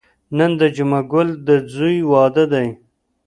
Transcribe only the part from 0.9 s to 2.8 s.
ګل د ځوی واده دی.